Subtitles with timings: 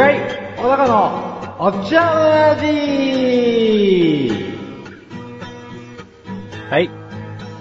[0.00, 0.20] 菅井
[0.56, 4.30] 小高のおっちゃんラジ
[6.70, 6.88] はい。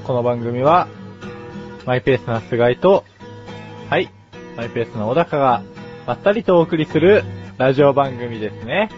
[0.05, 0.87] この番組は、
[1.85, 3.03] マイペースな菅井と、
[3.89, 4.09] はい、
[4.55, 5.63] マイペースな小高が、
[6.07, 7.25] まったりとお送りする
[7.57, 8.89] ラジオ番組ですね。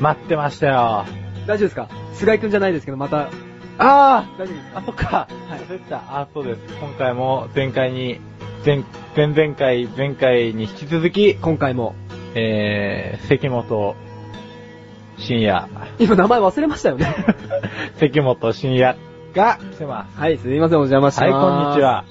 [0.00, 1.04] 待ってましたよ。
[1.46, 1.86] 大丈夫ですか？
[2.14, 3.28] 菅井くんじゃないですけど、また、
[3.76, 5.06] あ大丈夫ですーあ、そっか。
[5.18, 5.98] はい忘れてた。
[5.98, 6.60] あ、そうです。
[6.80, 8.18] 今回も前回に、
[8.64, 8.84] 前、
[9.16, 11.94] 前々回、前回に引き続き、今回も。
[12.34, 13.96] えー、関本
[15.16, 15.68] 深夜。
[15.98, 17.12] 今名前忘れましたよね。
[17.98, 18.96] 関本深夜
[19.34, 20.20] が来てます。
[20.20, 21.22] はい、すいません、お邪魔します。
[21.22, 21.80] はい、こんにち。
[21.80, 22.04] は。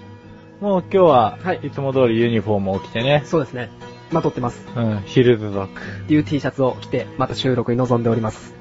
[0.59, 3.69] もう今日は、はいいつも通りユニフォームを着てね、そうですね。
[4.11, 4.67] まとってます。
[4.75, 5.69] うん、ヒルズ族。
[5.69, 8.53] っていう T シャツを着て、また収録に臨んでおります。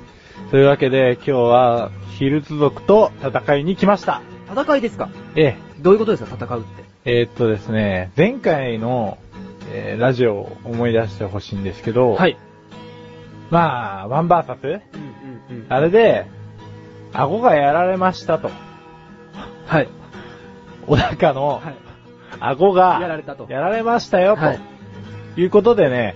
[0.53, 4.21] というわけで、今日は、ヒルズ族と戦いに来ました。
[4.53, 5.09] 戦いですか？
[5.35, 6.85] えどういうことですか、戦うって。
[7.09, 9.19] え、えーっとですね、前回の、
[9.73, 12.37] えーラジオを思い出してほしいんですけど、はい。
[13.51, 14.65] まあ、ワンバーサス？
[14.65, 15.67] うんうんうん。
[15.71, 16.27] あれで、
[17.15, 18.51] 顎がやられましたと。
[19.67, 19.89] はい。
[20.87, 21.75] 小高のはい。
[22.41, 24.61] 顎が、やられたとやられましたよ、はい。
[25.35, 26.15] ということでね、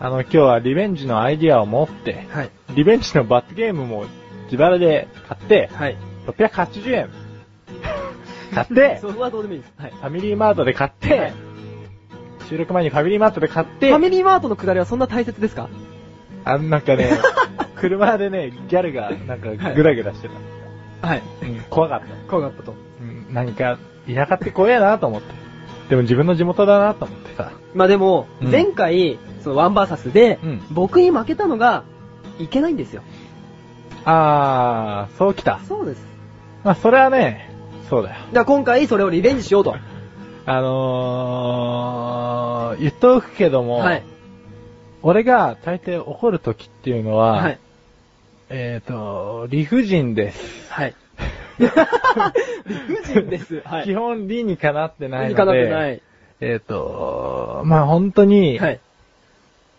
[0.00, 2.50] あの、今日はリベンジのアイディアを持って、はい。
[2.74, 4.06] リベンジの罰ゲームも
[4.50, 5.96] 自腹で買って、はい。
[6.26, 7.25] 680円
[8.54, 9.72] 買って、 そこはどうでもいいです。
[9.78, 9.90] はい。
[9.90, 11.32] ファミリーマートで買って、はい
[12.48, 15.68] 収録前にファミリーマートで買って、ファミリーマートの下りはそんな大切ですか？
[16.44, 17.10] あんなんかね、
[17.74, 20.28] 車でね、ギャルがなんかグラグラして
[21.02, 21.08] た。
[21.08, 21.22] はい。
[21.42, 22.06] うん、怖かった。
[22.30, 22.74] 怖かったと。
[23.00, 25.34] うん、なんか、田舎って怖えなと思って。
[25.90, 27.50] でも自分の地元だなと思ってさ。
[27.74, 31.82] まあでも、うん前回、そのワンバーサスで、うん僕に負けたのが、
[32.38, 33.02] いけないんですよ。
[34.04, 35.58] あー、そうきた。
[35.66, 36.06] そうです。
[36.62, 37.45] まあそれはね、
[37.88, 38.16] そうだよ。
[38.16, 39.76] だから今回それをリベンジしようと。
[40.48, 44.02] あのー、言っておくけども、はい。
[45.02, 47.58] 俺が大抵怒る時っていうのは、はい。
[48.48, 50.72] えっ、と、理不尽です。
[50.72, 50.94] はい。
[51.58, 53.62] 理不尽です。
[53.64, 56.02] は基本理にかなってないので、理にかなってない。
[56.40, 58.80] えっ、と、まあ本当に、はい。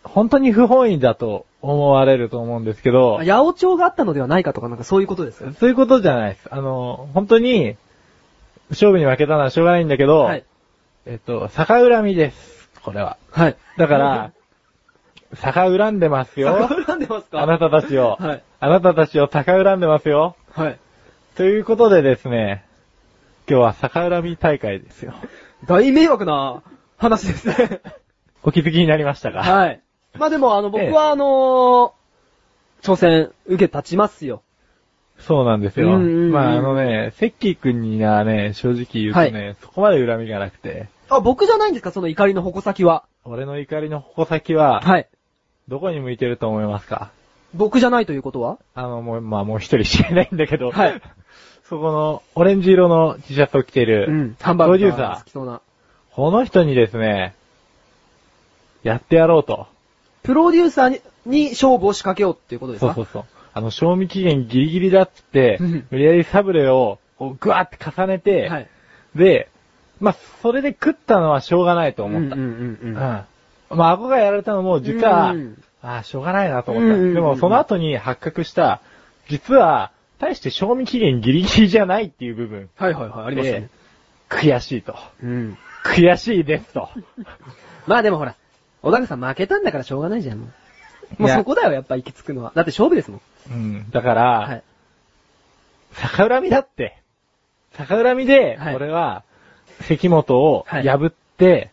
[0.04, 5.52] 本当に不本意だと思われると思うんですけど、八百長があったのではないかとか、なんかそういうことですよ。
[5.54, 6.48] そういうことじゃないです。
[6.50, 7.76] あの、本当に、
[8.70, 10.46] 勝負に負けたのはしょうがないんだけど、はい。
[11.06, 12.70] えっ、と、逆恨みです。
[12.84, 13.18] これは。
[13.32, 13.58] はい。
[13.78, 14.32] だから、
[15.42, 16.68] 逆恨んでますよ。
[16.86, 17.42] 恨んでますか？
[17.42, 18.18] あなたたちを。
[18.20, 18.44] はい。
[18.60, 20.36] あなたたちを逆恨んでますよ。
[20.52, 20.80] はい。
[21.36, 22.66] ということでですね、
[23.50, 25.14] 今日は逆恨み大会ですよ。
[25.66, 26.62] 大迷惑な
[26.98, 27.82] 話ですね。
[28.44, 29.40] お気づきになりましたか？
[29.40, 29.82] はい。
[30.18, 31.98] まあでも、あの、僕ええはあのー
[32.84, 34.44] 挑戦受け立ちますよ。
[35.20, 35.90] そうなんですよ。
[35.90, 41.92] うんうんうんまああのね、セッキー君にはね、正直言うとね、そこまで恨みがなくて、あ、僕じゃないんですか？
[41.92, 43.04] その怒りの矛先は。
[43.24, 45.08] 俺の怒りの矛先は、はい。
[45.68, 47.12] どこに向いてると思いますか？
[47.54, 48.58] 僕じゃないということは？
[48.76, 51.02] あの、もう、まあもう一人しかいないんだけど、はい。
[51.68, 54.38] そこの、オレンジ色の T シャツを着てる、うん。
[54.42, 55.62] ハンバーグプロデューサー好きそうな。
[56.12, 57.36] この人にですね、
[58.84, 59.68] やってやろうと。
[60.24, 62.94] プロデューサーにに勝負を仕掛けようっていうことですか？
[62.94, 63.26] そうそうそう。
[63.58, 68.70] あの、賞味期限ギリギリだっつってうん、無理やりサブレを、こうグワーって重ねて、はい。
[69.16, 69.50] で、
[70.00, 72.36] まあ、それで食ったのはしょうがないと思った。
[72.36, 72.50] ううんん。
[72.50, 72.94] うんうんうん。
[72.94, 73.26] ま
[73.86, 76.90] あ、顎がやられたのも、実は、うんああ、しょうがないなと思った。
[76.90, 78.82] うんうんうんうんでも、その後に発覚した、
[79.30, 82.70] 実は、大して賞味期限ギリギリじゃないっていう部分。
[82.76, 83.70] はいはいはい、ありましたね
[84.30, 84.36] で。
[84.36, 84.96] 悔しいと。
[85.22, 85.58] うん。
[85.86, 86.90] 悔しいですと。
[87.86, 88.36] まあでもほら、
[88.82, 90.50] 小高さん負けたんだからしょうがないじゃん、もう。
[91.18, 92.52] もうそこだよ、やっぱ行き着くのは。
[92.56, 93.22] だって勝負ですもん。
[93.50, 93.90] うん。
[93.92, 94.64] だから、はい。
[96.02, 96.98] 逆恨みだって。
[97.78, 99.24] 逆恨みで、はい俺は、
[99.82, 101.72] 関本をはい破って、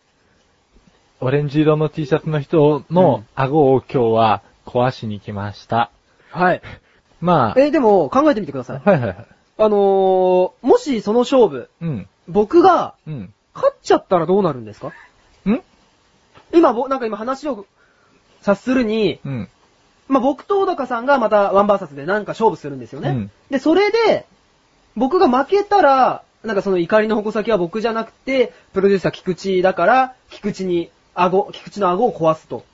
[1.21, 5.91] オレンジ色の T シャツの人うのん顎を今日は壊しに来ました。
[6.31, 6.63] はい。
[7.21, 8.83] まあ、え、でも考えてみてください。
[8.85, 9.27] はいはいはい。
[9.57, 12.09] あのー、もしその勝負、うん。
[12.29, 13.33] 僕がうん。
[13.55, 14.89] 勝っちゃったらどうなるんですか？
[15.49, 15.61] ん？
[16.53, 17.67] 今、ぼなんか今話を
[18.45, 19.49] 察するに、うん。
[20.07, 23.11] まあ、僕と小高さんがまたワンバーサスでなんか勝負するんですよね。
[23.11, 24.27] うんで、それで、
[24.97, 32.65] 僕が負けたら、なんかその怒りの矛先は僕じゃなくて、プロデューサー菊池だから、菊池に顎、菊池の顎を壊すと。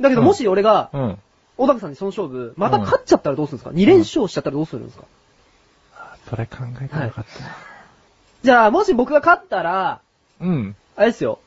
[0.00, 1.18] だけどうんもし俺が、うん。
[1.56, 5.04] 小高さんにその勝負、また勝っちゃったらどうするんですか、?2 連勝しちゃったらどうするんですか、
[6.28, 7.56] それ考えてなかったな。
[8.42, 10.00] じゃあ、もし僕が勝ったら、
[10.40, 10.76] うん。
[10.96, 11.38] あれですよ。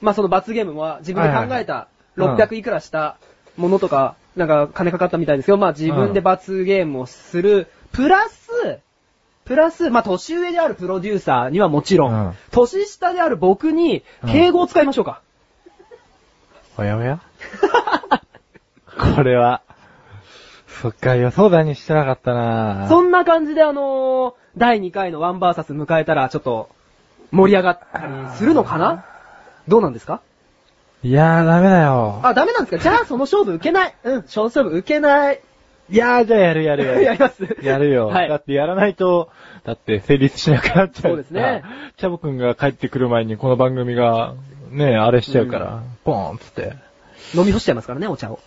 [0.00, 3.16] まあ、その罰ゲームは自分で考えたはいはい600いくらした
[3.56, 8.78] ものとか、なんか金かかったみたいですけど、まあ自分で罰ゲームをする、プラス、
[9.44, 12.34] プラス、まあ年上であるプロデューサーにはもちろん、うん。
[12.50, 14.30] 年下である僕にうん。
[14.30, 15.20] 敬語を使いましょうか。
[16.78, 17.20] おやおや？
[19.16, 19.62] これは。
[20.80, 22.86] そっか、予想だにしてなかったな。
[22.88, 26.70] そんな感じであのー、第2回のワンバーサス迎えたら、ちょっと、
[27.30, 28.06] 盛り上がったり
[28.36, 29.04] するのかな？
[29.68, 30.20] どうなんですか？
[31.02, 32.20] いやー、ダメだよ。
[32.22, 32.82] あ、ダメなんですか？
[32.82, 33.94] じゃあその勝負受けない。
[34.04, 35.40] うん、勝負受けない。
[35.90, 37.02] いやー、じゃあやるやるやる。
[37.04, 38.06] やりますやるよ。
[38.06, 39.30] はいだってやらないと、
[39.64, 41.12] だって成立しなくなっちゃう。
[41.12, 41.64] そうですね。
[41.96, 44.34] チャボくんが帰ってくる前にこの番組が、
[44.70, 46.74] ね、あれしちゃうから、ポーンっつって。
[47.34, 48.38] 飲み干しちゃいますからね、お茶を。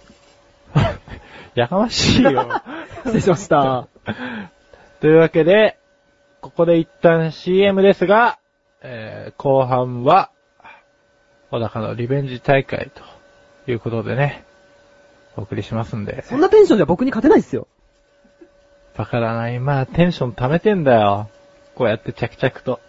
[1.56, 2.50] やかましいよ。
[3.06, 3.88] 失礼しました。
[5.02, 5.78] というわけで、
[6.42, 8.40] ここで一旦 CM ですが、
[8.82, 10.30] えー、後半は、
[11.56, 12.92] 小高のリベンジ大会
[13.66, 14.44] ということでね、
[15.38, 16.22] お送りしますんで。
[16.24, 17.70] そんなテンションじゃ僕に勝てないっすよ。
[18.98, 19.60] わからない。
[19.62, 21.30] まあ、テンション溜めてんだよ。
[21.76, 22.82] こうやって着々と。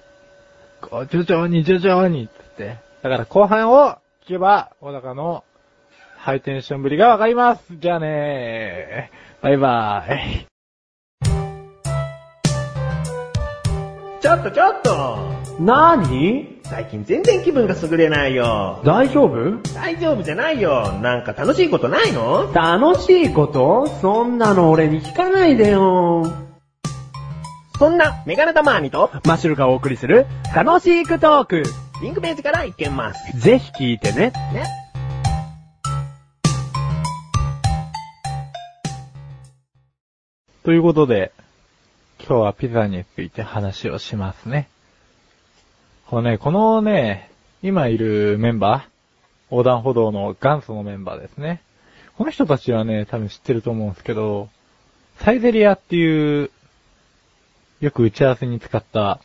[0.80, 2.78] こう、徐々に徐々に、つって。
[3.02, 5.44] だから後半を聞けば、小高の
[6.16, 7.64] ハイテンションぶりがわかります。
[7.70, 9.44] じゃあねー。
[9.44, 10.46] バイバーイ。
[14.20, 15.18] ちょっとちょっと
[15.60, 18.80] なーに最近全然気分が優れないよ。
[18.84, 19.62] 大丈夫？
[19.72, 20.92] 大丈夫じゃないよ。
[21.00, 22.52] なんか楽しいことないの？
[22.52, 23.86] 楽しいこと？
[24.00, 26.24] そんなの俺に聞かないでよ。
[27.78, 31.62] そんなメガネタマーニとマッシュルがお送りする楽しいクトーク。
[32.02, 33.38] リンクページから行けます。
[33.38, 34.32] ぜひ聞いてね。
[34.52, 34.64] ね。
[40.64, 41.30] ということで、
[42.18, 44.68] 今日はピザについて話をしますね。
[46.08, 47.32] このね、このね、
[47.64, 48.82] 今いるメンバー、
[49.50, 51.62] 横断歩道の元祖のメンバーですね。
[52.16, 54.48] この人たちはね、多分知ってると思うんですけど、
[55.18, 56.50] サイゼリアっていう、
[57.80, 59.18] よく打ち合わせに使った、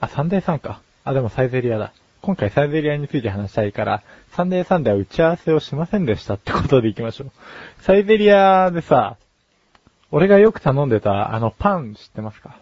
[0.00, 0.82] あ、サンデーさんか。
[1.04, 1.94] あ、でもサイゼリアだ。
[2.20, 4.02] 今回サイゼリアについて話したいから、
[4.32, 7.30] サンデーさんでは打ち合わせをしませんでしたってことで行きましょう。
[7.80, 9.16] サイゼリアでさ、
[10.10, 12.58] 俺がよく頼んでた、あのパン知ってますか？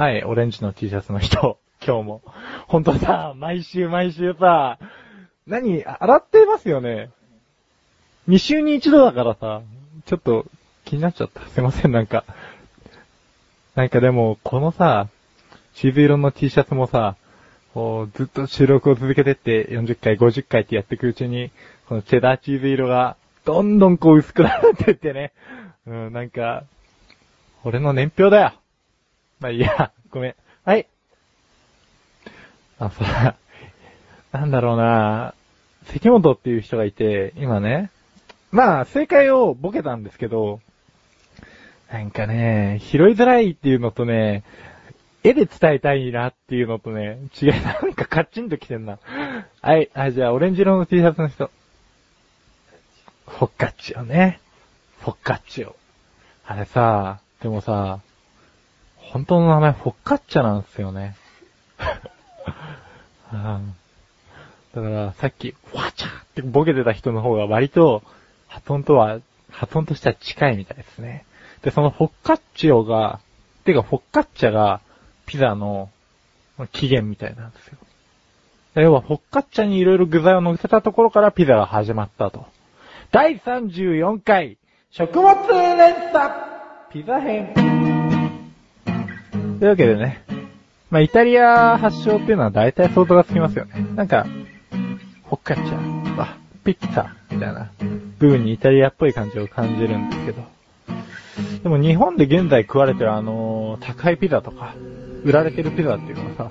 [0.00, 2.22] はい、オレンジの T シャツの人、 今日も。
[2.68, 4.78] ほんとさ、毎週毎週さ、
[5.46, 7.10] 何、洗ってますよね
[8.26, 9.60] ?2 週に1度だからさ、
[10.06, 10.46] ちょっと
[10.86, 11.42] 気になっちゃった。
[11.48, 12.24] すいません、なんか。
[13.74, 15.08] なんかでも、このさ、
[15.74, 17.16] チーズ色の T シャツもさ、
[17.74, 21.50] こう、ずっと収録を続けてって、40回、50回ってやっていくうちに、
[21.90, 25.32] このチェダーチーズ色が、どんどんこう薄くなってってね。
[25.86, 26.64] うん、なんか、
[27.64, 28.59] 俺の年表だよ。
[29.40, 30.34] まあいいや、ごめん。
[30.64, 30.86] はい。
[32.78, 33.36] あ、さ、
[34.32, 35.34] なんだろうな
[35.86, 37.90] 関本っていう人がいて、今ね、
[38.52, 40.60] まあ、正解をボケたんですけど、
[41.90, 44.44] なんかね、拾いづらいっていうのとね、
[45.22, 48.98] 絵で伝えたいなっていうのとね、違い、なんかカッチンと来てんな。
[49.60, 51.50] はい、はい、じゃあ、オレンジ色の T シャツの人。
[53.26, 54.40] フォッカッチオね。
[55.00, 55.76] フォッカッチオ。
[56.46, 58.00] あれさ、でもさ、
[59.12, 61.16] 本当の名前フォッカッチャなんですよね。
[64.74, 68.02] だから、さっき、ワチャってボケてた人の方が割と、
[68.46, 69.18] 発音とは、
[69.50, 71.24] 発音としては近いみたいですね。
[71.62, 73.18] で、そのフォッカッチオが、
[73.64, 74.80] てかフォッカッチャが、
[75.26, 75.90] ピザの
[76.72, 77.78] 起源みたいなんですよ。
[78.74, 82.46] 要は、フォッカッチャにいろいろ具材を乗せたところからピザが始まったと。
[83.10, 84.56] 第34回、
[84.92, 86.32] 食物連鎖
[86.92, 87.79] ピザ編。
[89.60, 90.24] というわけでね、
[90.88, 93.86] まあ、イタリア発祥っていうのは大体相当がつきますよね。
[93.94, 94.26] なんか、
[95.28, 97.70] フォッカッチャ、あ、ピッツァ、みたいな
[98.18, 100.42] 部分にイタリアっぽい感じを感じるんですけど。
[101.62, 104.74] でも日本で現在食われてるあのー高いピザとか、
[105.24, 106.50] 売られてるピザっていうのはさ、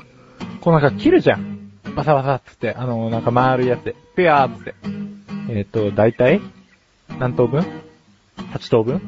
[0.62, 1.72] こうなんか切るじゃん。
[1.96, 4.75] バサバサっつって、あのーなんか丸いやつで、ピャーっつって。
[5.50, 6.42] えっ、と、大体
[7.18, 7.66] 何等分
[8.54, 9.01] ?8 等分？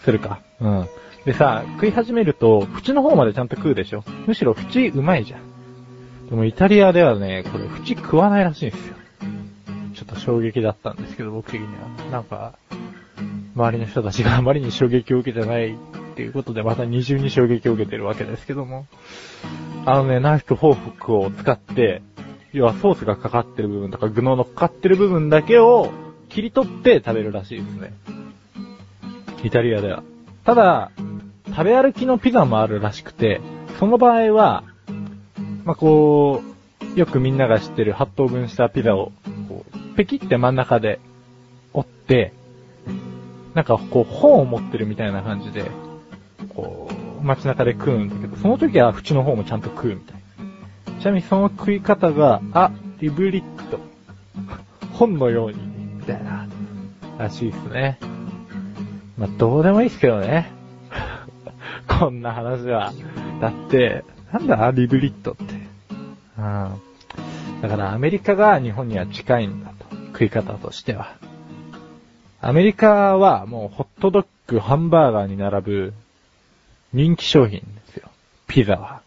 [0.00, 0.40] するか。
[0.60, 0.88] うん。
[1.24, 4.02] でさ、食い始めると、縁の方までちゃんと食うでしょ？
[4.26, 5.40] むしろ縁うまいじゃん。
[6.30, 8.94] でもイタリアではね、これ縁食わないらしいんですよ。
[9.94, 12.10] ちょっと衝撃だったんですけど、僕的には。
[12.10, 12.54] なんか、
[13.54, 15.76] 周りの人たちがあまりに衝撃を受けてないっ
[16.14, 18.86] ていうことで、また二重に衝撃を受けてるわけですけども。
[19.84, 22.02] あのね、ナイフとフォークを使って、
[22.52, 25.90] 要はソースがかかってる部分とか具の乗っかってる部分だけを
[26.30, 27.92] 切り取って食べるらしいですね。
[29.44, 30.02] イタリアでは。
[30.44, 30.90] ただ、
[31.50, 33.40] 食べ歩きのピザもあるらしくて、
[33.78, 34.64] その場合は、
[35.64, 36.42] まあ、こ
[36.96, 39.12] う、よくみんなが知ってる8等分したピザを、
[39.48, 41.00] こう、ペキって真ん中で
[41.72, 42.32] 折って、
[43.54, 45.70] なんかこう本を持ってるみたいな感じで、
[46.54, 46.88] こ
[47.20, 50.20] う、街中で食うんだけど、その時は縁の方もちゃんと食うみたい
[50.94, 51.00] な。
[51.00, 53.78] ちなみにその食い方が、あ、リブリット。
[54.92, 55.56] 本のように、
[55.96, 56.46] みたいな、
[57.18, 57.98] らしいですね。
[59.16, 60.59] まあ、どうでもいいですけどね。
[62.00, 62.94] こんな話は。
[63.42, 65.44] だって、なんだ、リブリットって。
[66.38, 66.80] うん。
[67.60, 69.84] だからアメリカが日本には近いんだと。
[70.14, 71.14] 食い方としては。
[72.40, 75.92] アメリカはもうホットドッグ、ハンバーガーに並ぶ
[76.94, 78.08] 人気商品ですよ。
[78.46, 79.02] ピザは。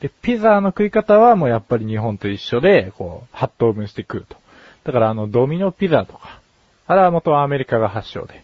[0.00, 4.36] で、ピザの食い方はもうやっぱり日本と一緒で、こう、8等分して食うと。
[4.82, 6.40] だからあの、ドミノピザとか、
[6.88, 8.42] あれは元はアメリカが発祥で。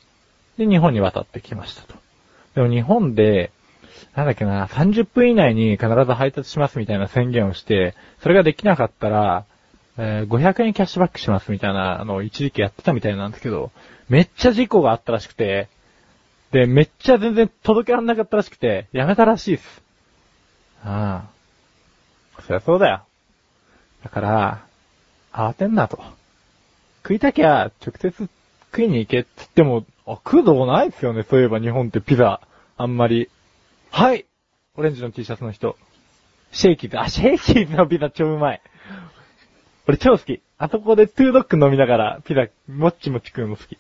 [0.57, 1.99] で、日本に渡ってきましたと。
[2.55, 3.53] でも日本で、
[4.15, 9.45] なんだっけな、30分以内に必ず配達しますみたいな宣言をして、それができなかったら、
[9.99, 13.71] えー500円キャッシュバックしますみたいな、あの、一時期やってたみたいなんですけど、
[14.09, 15.69] めっちゃ事故があったらしくて、
[16.53, 19.83] で、めっちゃ全然届けられなかったらしくて、やめたらしいです。
[20.85, 21.25] あ
[22.39, 22.43] あ。
[22.43, 23.05] そりゃそうだよ。
[24.03, 24.65] だから、
[25.33, 26.03] 慌てんなと。
[27.03, 28.29] 食いたきゃ、直接
[28.73, 31.25] 食いに行けって言っても、あ、食うとこないですよね。
[31.29, 32.41] そういえば日本ってピザ、
[32.77, 33.29] あんまり。
[33.91, 34.27] はい
[34.77, 35.77] オレンジの T シャツの人。
[36.53, 38.63] シェイキーズ、あ、シェイキーズのピザ超うまい。
[39.87, 40.41] 俺超好き。
[40.59, 43.77] あそこでトゥードッグ飲みながらピザ、もっちもち食うの好き。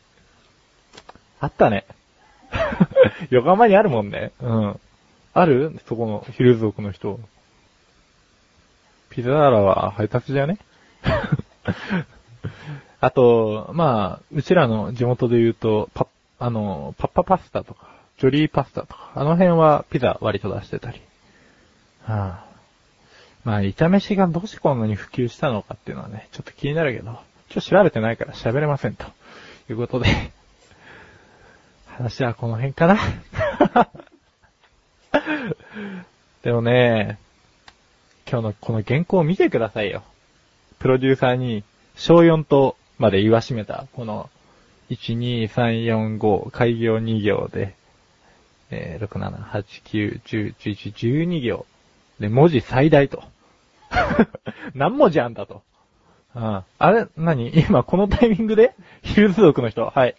[1.38, 1.86] あったね。
[3.30, 4.32] 横浜にあるもんね。
[4.40, 4.80] うん。
[5.32, 5.80] ある？
[5.86, 7.20] そこのヒルズ族の人。
[9.10, 10.58] ピザーラは配達じゃね？
[13.00, 16.06] あと、まあ、うちらの地元で言うと、パ、
[16.38, 17.88] あの、パッパパスタとか、
[18.18, 21.00] ジョリーパスタとか、あの辺はピザ割と出してたり。
[22.04, 22.44] はあ、
[23.44, 27.12] まあ、炒め飯がどうしてこんなに普及したのかっていうのはね、ちょっと気になるけど、
[27.48, 29.06] ちょっと調べてないから喋れませんと。
[29.70, 30.32] いうことで、
[31.86, 32.98] 話はこの辺かな。
[36.42, 37.18] でもね、
[38.28, 40.02] 今日のこの原稿を見てくださいよ。
[40.78, 41.62] プロデューサーに、
[41.94, 44.28] 小4とまで言わしめた、この、
[44.90, 47.74] 1、2、3、4、5、開業2行で、
[48.70, 51.66] えー、6、7、8、9、10、11、12行。
[52.20, 53.24] で、文字最大と。
[54.74, 55.62] 何文字あんだと。
[56.34, 57.50] ああれ、何？
[57.58, 58.74] 今このタイミングで？
[59.02, 59.84] ヒルズ族の人？
[59.84, 60.14] はい。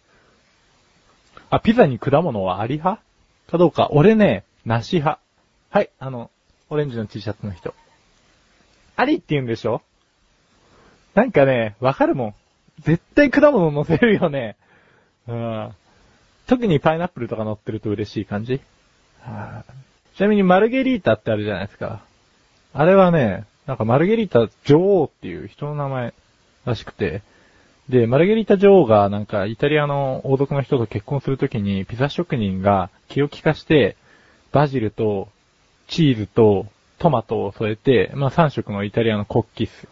[1.49, 3.01] あ、ピザに果物はあり派？
[3.47, 3.89] かどうか。
[3.91, 5.21] 俺ね、梨派。
[5.69, 6.29] はい、あの、
[6.69, 7.73] オレンジの T シャツの人。
[8.97, 9.81] ありって言うんでしょ？
[11.13, 12.35] なんかね、わかるもん。
[12.81, 14.55] 絶対果物乗せるよね。
[15.27, 15.71] うん。
[16.47, 18.61] 特にパイナップルとか乗ってると嬉しい感じ。
[19.21, 19.63] は
[20.15, 22.03] ちなみにマルゲリータってあるじゃないですか。
[22.73, 26.13] あれはね、なんかマルゲリータ女王っていう人の名前
[26.65, 27.21] らしくて、
[27.89, 33.95] で、マルゲリータ女王がなんかイタリアの王族の人と結婚するときにピザ職人が気を利かして、
[34.51, 35.29] バジルと
[35.87, 36.67] チーズと
[36.99, 39.87] トマトを添えて、まあ3色のイタリアの国旗っす。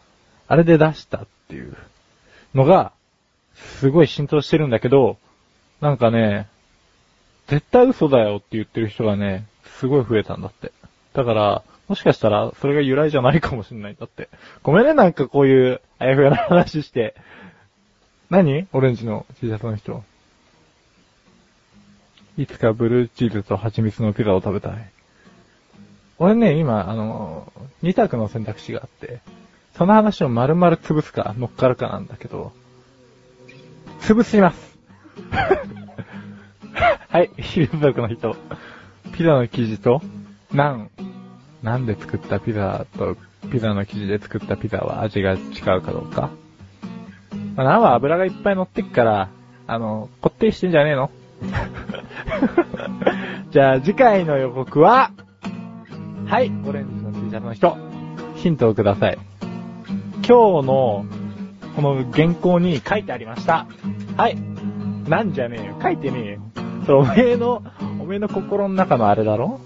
[0.47, 1.75] あれで出したっていう
[2.53, 2.91] のが、
[3.55, 5.17] すごい浸透してるんだけど、
[5.81, 6.47] なんかね、
[7.47, 9.45] 絶対嘘だよって言ってる人がね、
[9.79, 10.71] すごい増えたんだって。
[11.13, 14.29] だから、もしかしたら、それが由来じゃないかもしれないんだって。
[14.61, 17.15] ごめんね、なんかこういう、あやふやな話して。
[18.29, 18.67] 何？
[18.73, 20.03] オレンジの T シャツの人。
[22.37, 24.91] いつかブルーチーズと蜂蜜のピザを食べたい。
[26.19, 27.51] 俺ね、今、あの、
[27.81, 29.21] 二択の選択肢があって、
[29.79, 32.51] その話を丸々潰すか乗っかるかなんだけど、
[34.01, 34.77] 潰します。
[37.07, 38.35] はい、ヒルズ族の人。
[39.13, 40.01] ピザの生地と、
[40.51, 40.89] ナン。
[41.63, 43.15] ナンで作ったピザと、
[43.53, 45.37] ピザの生地で作ったピザは味が違
[45.77, 46.29] うかどうか。
[47.55, 49.29] まあ、ナンは油がいっぱい乗ってっから、
[49.65, 51.09] あの、こってりしてんじゃねえの
[53.49, 55.11] じゃあ次回の予告は、
[56.25, 57.77] はい、オレンジの T シャツの人、
[58.35, 59.28] ヒントをください。
[60.29, 61.05] 今日の、
[61.75, 63.65] この原稿に書いてありました。
[64.15, 64.37] はい。
[65.09, 65.75] なんじゃねえよ。
[65.81, 66.41] 書いてねえよ。
[66.85, 67.63] それおめえの、
[67.99, 69.59] おめえの心の中のあれだろ？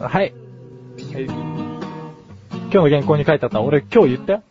[0.00, 0.10] はい。
[0.12, 0.32] はい。
[1.24, 3.62] 今日の原稿に書いてあった。
[3.62, 4.42] 俺今日言ったよ。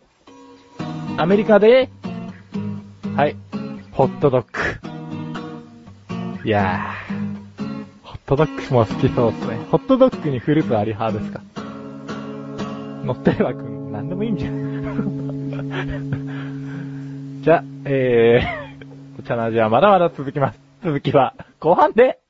[1.18, 1.90] アメリカで、
[3.14, 3.36] はい。
[3.92, 4.46] ホットドッ
[6.40, 6.48] グ。
[6.48, 7.66] いやー。
[8.04, 9.58] ホットドッグも好きそうですね。
[9.70, 11.42] ホットドッグにフルーツあり派ですか？
[13.04, 15.25] 乗ってればくん、なんでもいいんじゃん。
[17.42, 20.60] じゃ、えー、お茶の味はまだまだ続きます。
[20.84, 22.20] 続きは後半で